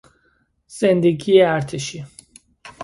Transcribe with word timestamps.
زندگی 0.67 1.41
ارتشی 1.43 2.05